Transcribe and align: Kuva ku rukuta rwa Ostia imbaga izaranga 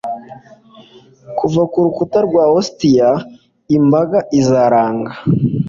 Kuva 1.37 1.61
ku 1.71 1.77
rukuta 1.85 2.19
rwa 2.27 2.43
Ostia 2.59 3.09
imbaga 3.77 4.19
izaranga 4.39 5.11